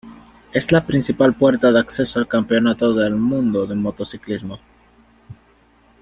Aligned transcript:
Es 0.51 0.71
la 0.71 0.87
principal 0.87 1.35
puerta 1.35 1.71
de 1.71 1.77
acceso 1.77 2.17
al 2.17 2.27
Campeonato 2.27 2.91
del 2.95 3.13
Mundo 3.13 3.67
de 3.67 3.75
Motociclismo. 3.75 4.57